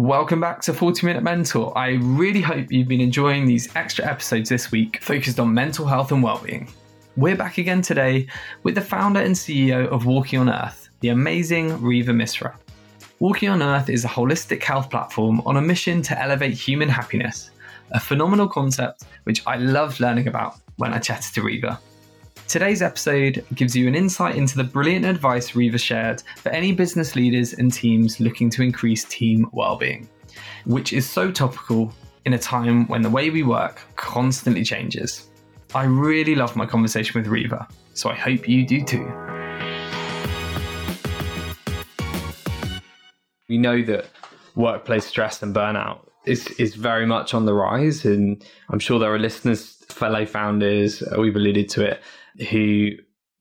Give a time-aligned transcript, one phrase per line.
[0.00, 1.76] Welcome back to 40 Minute Mentor.
[1.76, 6.10] I really hope you've been enjoying these extra episodes this week focused on mental health
[6.10, 6.72] and well-being.
[7.18, 8.26] We're back again today
[8.62, 12.54] with the founder and CEO of Walking on Earth, the amazing Reeva Misra.
[13.18, 17.50] Walking on Earth is a holistic health platform on a mission to elevate human happiness,
[17.90, 21.78] a phenomenal concept which I loved learning about when I chatted to Reeva.
[22.50, 27.14] Today's episode gives you an insight into the brilliant advice Reeva shared for any business
[27.14, 30.08] leaders and teams looking to increase team well-being,
[30.64, 31.94] which is so topical
[32.24, 35.28] in a time when the way we work constantly changes.
[35.76, 39.04] I really love my conversation with Reeva, so I hope you do too.
[43.48, 44.06] We know that
[44.56, 49.14] workplace stress and burnout is, is very much on the rise, and I'm sure there
[49.14, 52.02] are listeners, fellow founders, we've alluded to it,
[52.50, 52.90] who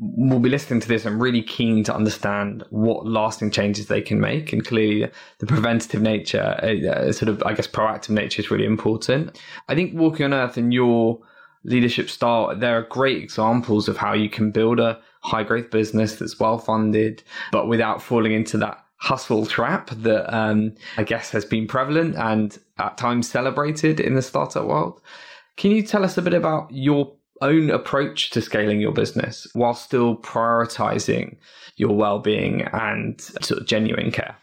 [0.00, 4.20] will be listening to this and really keen to understand what lasting changes they can
[4.20, 4.52] make.
[4.52, 9.40] And clearly, the preventative nature, uh, sort of, I guess, proactive nature is really important.
[9.68, 11.18] I think Walking on Earth and your
[11.64, 16.16] leadership style, there are great examples of how you can build a high growth business
[16.16, 21.44] that's well funded, but without falling into that hustle trap that um, I guess has
[21.44, 25.00] been prevalent and at times celebrated in the startup world.
[25.56, 29.74] Can you tell us a bit about your own approach to scaling your business while
[29.74, 31.36] still prioritizing
[31.76, 34.36] your well-being and sort of genuine care?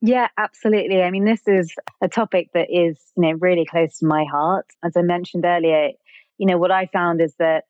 [0.00, 1.02] Yeah absolutely.
[1.02, 4.66] I mean this is a topic that is you know really close to my heart.
[4.84, 5.90] As i mentioned earlier
[6.38, 7.64] you know what i found is that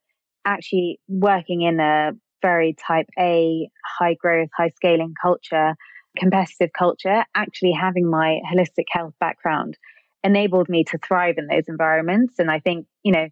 [0.44, 5.74] actually working in a very type a high growth high scaling culture
[6.16, 9.76] competitive culture actually having my holistic health background
[10.24, 12.38] enabled me to thrive in those environments.
[12.38, 13.28] And i think you know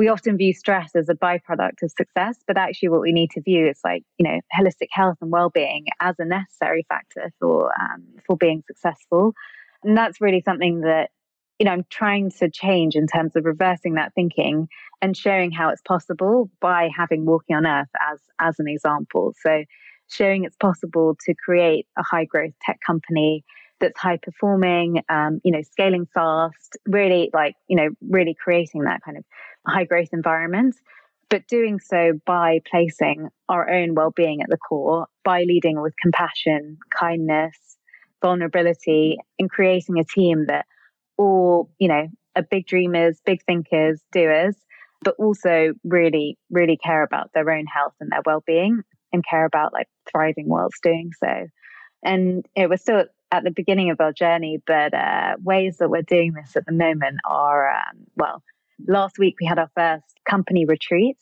[0.00, 3.42] we often view stress as a byproduct of success, but actually, what we need to
[3.42, 8.02] view is like you know holistic health and well-being as a necessary factor for um,
[8.26, 9.34] for being successful,
[9.84, 11.10] and that's really something that
[11.58, 14.68] you know I'm trying to change in terms of reversing that thinking
[15.02, 19.34] and showing how it's possible by having Walking on Earth as as an example.
[19.42, 19.64] So,
[20.08, 23.44] showing it's possible to create a high growth tech company
[23.80, 29.00] that's high performing, um, you know, scaling fast, really like, you know, really creating that
[29.04, 29.24] kind of
[29.66, 30.76] high growth environment,
[31.28, 35.94] but doing so by placing our own well being at the core, by leading with
[36.00, 37.56] compassion, kindness,
[38.22, 40.66] vulnerability, and creating a team that
[41.16, 44.56] all, you know, are big dreamers, big thinkers, doers,
[45.02, 48.82] but also really, really care about their own health and their well being
[49.12, 51.46] and care about like thriving whilst doing so.
[52.02, 56.02] And it was still at the beginning of our journey, but uh, ways that we're
[56.02, 58.42] doing this at the moment are, um, well,
[58.86, 61.16] last week we had our first company retreat,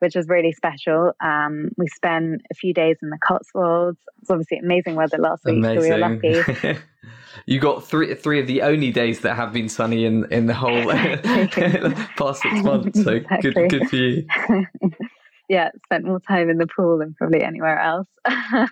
[0.00, 1.12] which was really special.
[1.22, 3.98] Um, we spent a few days in the Cotswolds.
[4.20, 5.82] It's obviously amazing weather last week, amazing.
[5.82, 6.80] so we were lucky.
[7.46, 10.54] you got three three of the only days that have been sunny in in the
[10.54, 10.84] whole
[12.16, 13.02] past six months.
[13.02, 13.52] So exactly.
[13.52, 14.26] good good for you.
[15.48, 18.08] yeah, spent more time in the pool than probably anywhere else.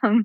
[0.02, 0.24] Um,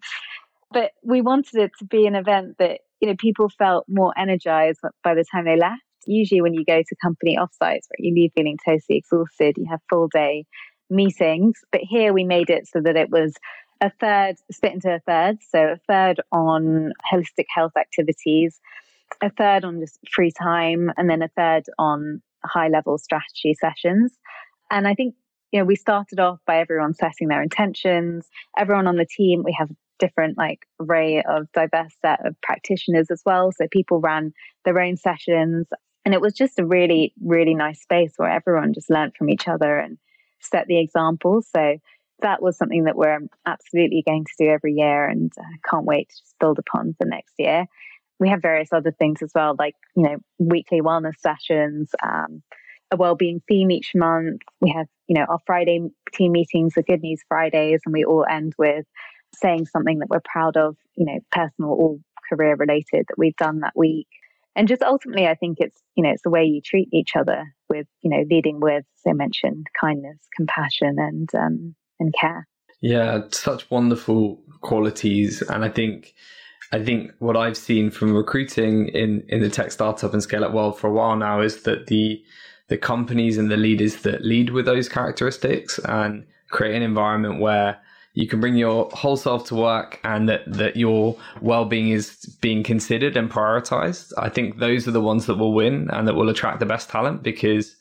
[0.72, 4.80] but we wanted it to be an event that you know people felt more energized
[5.04, 8.32] by the time they left usually when you go to company offsites, right, you leave
[8.36, 9.56] feeling totally exhausted.
[9.58, 10.46] You have full day
[10.90, 13.34] meetings, but here we made it so that it was
[13.82, 15.38] a third split into a third.
[15.50, 18.60] So a third on holistic health activities,
[19.22, 24.14] a third on just free time, and then a third on high level strategy sessions.
[24.72, 25.16] And I think
[25.52, 28.28] you know we started off by everyone setting their intentions.
[28.58, 33.22] Everyone on the team, we have different like array of diverse set of practitioners as
[33.26, 33.52] well.
[33.52, 34.34] So people ran
[34.66, 35.68] their own sessions.
[36.06, 39.48] And it was just a really, really nice space where everyone just learned from each
[39.48, 39.98] other and
[40.40, 41.42] set the example.
[41.42, 41.78] So
[42.22, 46.10] that was something that we're absolutely going to do every year and uh, can't wait
[46.10, 47.66] to just build upon for next year.
[48.20, 52.42] We have various other things as well, like, you know, weekly wellness sessions, um,
[52.90, 54.42] a well-being theme each month.
[54.62, 55.82] We have, you know, our Friday
[56.14, 58.86] team meetings are Good News Fridays, and we all end with
[59.40, 61.98] saying something that we're proud of, you know, personal or
[62.30, 64.08] career related that we've done that week.
[64.56, 67.44] And just ultimately i think it's you know it's the way you treat each other
[67.70, 72.48] with you know leading with as i mentioned kindness compassion and um and care.
[72.82, 75.44] Yeah such wonderful qualities.
[75.44, 76.16] And i think
[76.72, 80.54] i think what i've seen from recruiting in in the tech startup and scale up
[80.54, 82.20] world for a while now is that the
[82.68, 87.80] the companies and the leaders that lead with those characteristics and create an environment where
[88.18, 92.64] you can bring your whole self to work and that, that your well-being is being
[92.64, 94.12] considered and prioritized.
[94.18, 96.90] I think those are the ones that will win and that will attract the best
[96.90, 97.76] talent because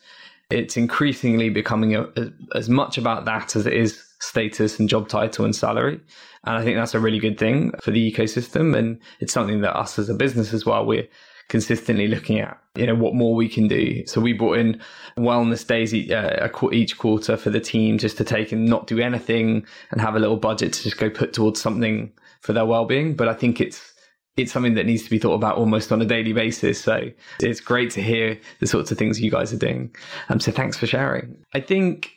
[0.51, 5.09] it's increasingly becoming a, a, as much about that as it is status and job
[5.09, 5.99] title and salary.
[6.45, 8.77] And i think that's a really good thing for the ecosystem.
[8.77, 11.09] And it's something that us as a business as well we're
[11.49, 14.05] consistently looking at you know what more we can do.
[14.07, 14.81] So we brought in
[15.19, 19.67] wellness days uh, each quarter for the team just to take and not do anything
[19.91, 23.15] and have a little budget to just go put towards something for their well-being.
[23.15, 23.93] But I think it's
[24.37, 26.81] it's something that needs to be thought about almost on a daily basis.
[26.81, 27.11] So
[27.41, 29.95] it's great to hear the sorts of things you guys are doing.
[30.29, 31.43] Um, so thanks for sharing.
[31.55, 32.11] I think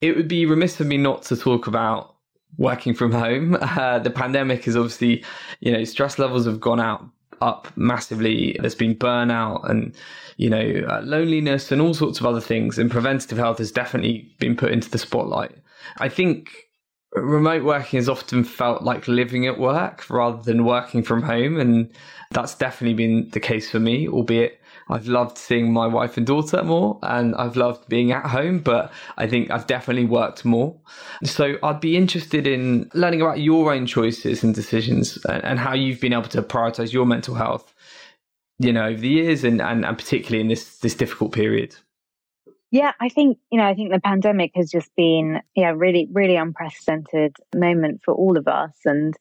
[0.00, 2.16] it would be remiss of me not to talk about
[2.56, 3.56] working from home.
[3.82, 5.24] Uh, the pandemic is obviously,
[5.60, 7.04] you know, stress levels have gone out
[7.42, 8.56] up massively.
[8.60, 9.94] There's been burnout and,
[10.36, 12.78] you know, uh, loneliness and all sorts of other things.
[12.78, 15.52] And preventative health has definitely been put into the spotlight.
[15.98, 16.50] I think
[17.14, 21.58] remote working has often felt like living at work rather than working from home.
[21.58, 21.90] And
[22.30, 26.62] that's definitely been the case for me, albeit I've loved seeing my wife and daughter
[26.62, 30.76] more and I've loved being at home, but I think I've definitely worked more.
[31.24, 35.74] So I'd be interested in learning about your own choices and decisions and, and how
[35.74, 37.74] you've been able to prioritize your mental health,
[38.58, 41.76] you know, over the years and, and, and particularly in this, this difficult period.
[42.70, 46.36] Yeah, I think, you know, I think the pandemic has just been, yeah, really, really
[46.36, 48.74] unprecedented moment for all of us.
[48.86, 49.14] And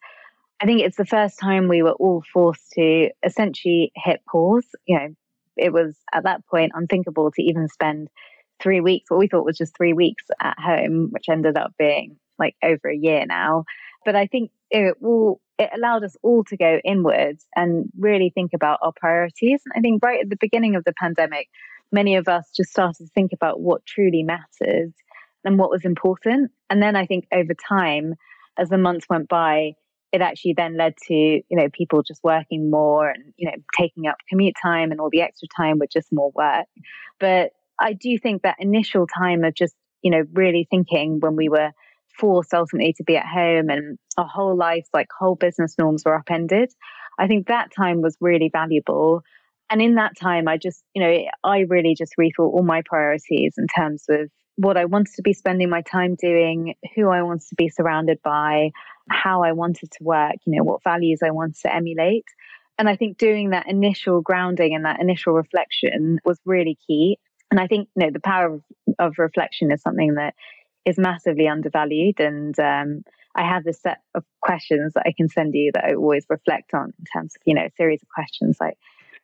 [0.61, 4.67] I think it's the first time we were all forced to essentially hit pause.
[4.85, 5.15] You know,
[5.57, 8.09] it was at that point unthinkable to even spend
[8.61, 12.17] three weeks, what we thought was just three weeks at home, which ended up being
[12.37, 13.65] like over a year now.
[14.05, 18.51] But I think it will, it allowed us all to go inwards and really think
[18.53, 19.61] about our priorities.
[19.65, 21.49] And I think right at the beginning of the pandemic,
[21.91, 24.91] many of us just started to think about what truly matters
[25.43, 26.51] and what was important.
[26.69, 28.15] And then I think over time,
[28.57, 29.73] as the months went by,
[30.11, 34.07] it actually then led to, you know, people just working more and, you know, taking
[34.07, 36.65] up commute time and all the extra time with just more work.
[37.19, 41.49] But I do think that initial time of just, you know, really thinking when we
[41.49, 41.71] were
[42.19, 46.15] forced ultimately to be at home and our whole lives, like whole business norms were
[46.15, 46.71] upended.
[47.17, 49.23] I think that time was really valuable
[49.71, 53.53] and in that time, I just, you know, I really just rethought all my priorities
[53.57, 54.29] in terms of
[54.61, 58.19] what I wanted to be spending my time doing, who I wanted to be surrounded
[58.23, 58.69] by,
[59.09, 62.25] how I wanted to work, you know, what values I wanted to emulate.
[62.77, 67.17] And I think doing that initial grounding and that initial reflection was really key.
[67.49, 68.61] And I think, you know, the power of,
[68.99, 70.35] of reflection is something that
[70.85, 72.19] is massively undervalued.
[72.19, 73.03] And um,
[73.35, 76.73] I have this set of questions that I can send you that I always reflect
[76.73, 78.77] on in terms of, you know, a series of questions like,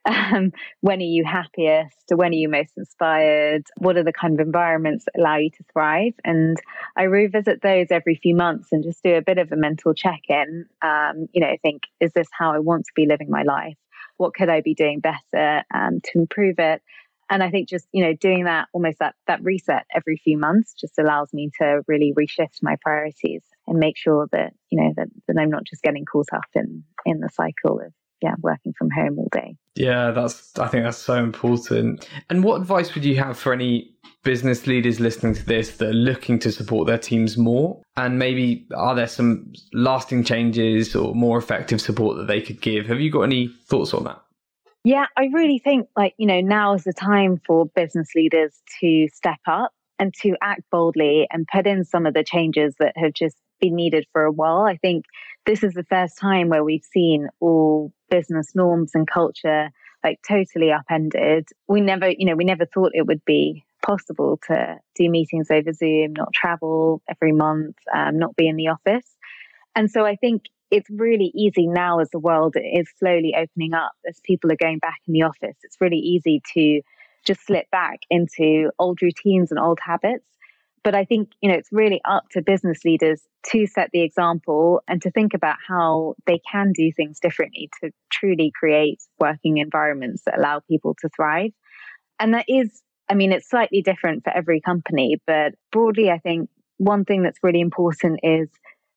[0.08, 1.98] um, when are you happiest?
[2.10, 3.64] When are you most inspired?
[3.78, 6.14] What are the kind of environments that allow you to thrive?
[6.24, 6.58] And
[6.98, 10.22] I revisit those every few months and just do a bit of a mental check
[10.30, 10.66] in.
[10.82, 13.78] Um, you know, think, is this how I want to be living my life?
[14.16, 16.82] What could I be doing better um, to improve it?
[17.30, 20.74] And I think just, you know, doing that almost that, that reset every few months
[20.74, 25.10] just allows me to really reshift my priorities and make sure that, you know, that,
[25.28, 27.92] that I'm not just getting caught up in, in the cycle of
[28.22, 29.56] yeah, working from home all day.
[29.76, 32.08] Yeah, that's I think that's so important.
[32.30, 33.92] And what advice would you have for any
[34.24, 37.82] business leaders listening to this that are looking to support their teams more?
[37.96, 42.88] And maybe are there some lasting changes or more effective support that they could give?
[42.88, 44.22] Have you got any thoughts on that?
[44.84, 49.08] Yeah, I really think like, you know, now is the time for business leaders to
[49.14, 53.14] step up and to act boldly and put in some of the changes that have
[53.14, 54.62] just been needed for a while.
[54.62, 55.06] I think
[55.48, 59.72] this is the first time where we've seen all business norms and culture
[60.04, 61.48] like totally upended.
[61.68, 65.72] We never, you know, we never thought it would be possible to do meetings over
[65.72, 69.06] Zoom, not travel every month, um, not be in the office.
[69.74, 73.94] And so I think it's really easy now as the world is slowly opening up,
[74.08, 75.56] as people are going back in the office.
[75.64, 76.82] It's really easy to
[77.26, 80.26] just slip back into old routines and old habits.
[80.88, 84.82] But I think, you know, it's really up to business leaders to set the example
[84.88, 90.22] and to think about how they can do things differently to truly create working environments
[90.26, 91.52] that allow people to thrive.
[92.22, 96.50] And that is, I mean, it's slightly different for every company, but broadly, I think
[96.78, 98.48] one thing that's really important is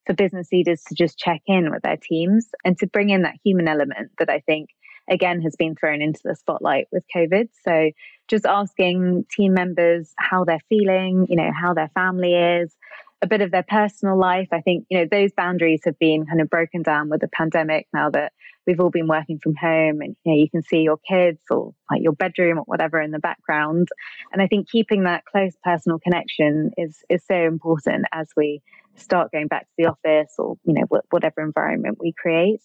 [0.07, 3.35] for business leaders to just check in with their teams and to bring in that
[3.45, 4.69] human element that I think
[5.11, 7.49] again has been thrown into the spotlight with COVID.
[7.65, 7.91] So
[8.29, 12.75] just asking team members how they're feeling, you know, how their family is,
[13.23, 14.49] a bit of their personal life.
[14.53, 17.87] I think, you know, those boundaries have been kind of broken down with the pandemic
[17.93, 18.33] now that
[18.67, 21.75] we've all been working from home and you know you can see your kids or
[21.91, 23.89] like your bedroom or whatever in the background.
[24.33, 28.63] And I think keeping that close personal connection is is so important as we
[28.97, 32.61] start going back to the office or, you know, whatever environment we create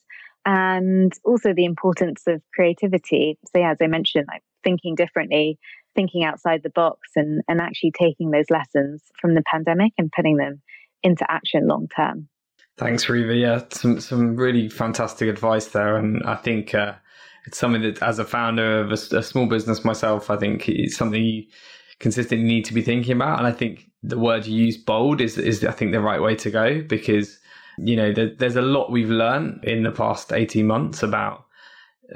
[0.45, 3.37] and also the importance of creativity.
[3.45, 5.57] So, yeah, as I mentioned, like thinking differently,
[5.95, 10.37] thinking outside the box, and and actually taking those lessons from the pandemic and putting
[10.37, 10.61] them
[11.03, 12.27] into action long term.
[12.77, 13.39] Thanks, Reeva.
[13.39, 16.73] Yeah, some some really fantastic advice there, and I think.
[16.73, 16.93] Uh,
[17.47, 20.97] it's something that, as a founder of a, a small business myself, I think it's
[20.97, 21.43] something you
[21.99, 23.37] consistently need to be thinking about.
[23.37, 26.35] And I think the word you use, bold, is is I think the right way
[26.35, 27.39] to go because
[27.77, 31.45] you know there, there's a lot we've learned in the past 18 months about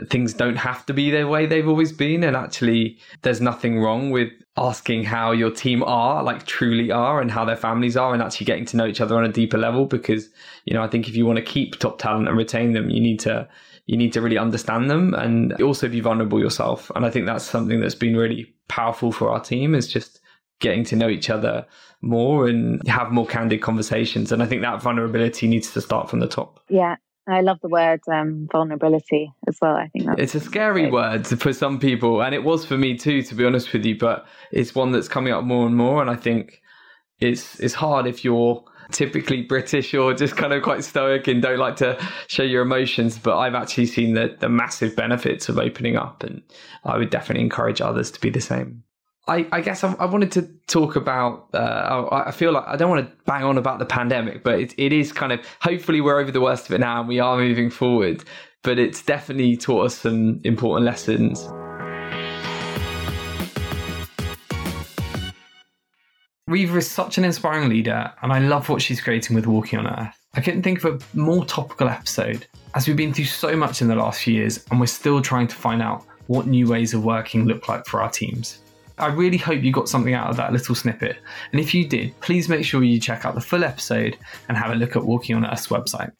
[0.09, 4.11] things don't have to be the way they've always been and actually there's nothing wrong
[4.11, 8.21] with asking how your team are like truly are and how their families are and
[8.21, 10.29] actually getting to know each other on a deeper level because
[10.65, 13.01] you know i think if you want to keep top talent and retain them you
[13.01, 13.47] need to
[13.87, 17.45] you need to really understand them and also be vulnerable yourself and i think that's
[17.45, 20.19] something that's been really powerful for our team is just
[20.59, 21.65] getting to know each other
[22.01, 26.19] more and have more candid conversations and i think that vulnerability needs to start from
[26.19, 26.95] the top yeah
[27.29, 29.75] I love the word um, vulnerability as well.
[29.75, 30.93] I think it's a scary great.
[30.93, 33.97] word for some people, and it was for me too, to be honest with you.
[33.97, 36.61] But it's one that's coming up more and more, and I think
[37.19, 41.59] it's it's hard if you're typically British or just kind of quite stoic and don't
[41.59, 43.19] like to show your emotions.
[43.19, 46.41] But I've actually seen the the massive benefits of opening up, and
[46.83, 48.83] I would definitely encourage others to be the same.
[49.29, 51.49] I, I guess I, I, wanted to talk about.
[51.53, 54.73] Uh, I feel like I don't want to bang on about the pandemic, but it,
[54.79, 55.39] it is kind of.
[55.61, 58.23] Hopefully, we're over the worst of it now, and we are moving forward.
[58.63, 61.43] But it's definitely taught us some important lessons.
[66.49, 69.85] Reeva is such an inspiring leader, and I love what she's creating with Walking on
[69.85, 70.17] Earth.
[70.33, 73.89] I couldn't think of a more topical episode, as we've been through so much in
[73.89, 77.03] the last few years, and we're still trying to find out what new ways of
[77.05, 78.61] working look like for our teams.
[78.99, 81.17] I really hope you got something out of that little snippet.
[81.51, 84.71] And if you did, please make sure you check out the full episode and have
[84.71, 86.11] a look at Walking on Earth's website.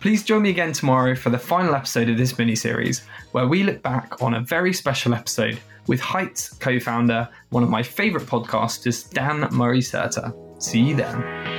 [0.00, 3.62] Please join me again tomorrow for the final episode of this mini series, where we
[3.62, 8.26] look back on a very special episode with Heights co founder, one of my favourite
[8.26, 10.34] podcasters, Dan Murray Serter.
[10.62, 11.53] See you then.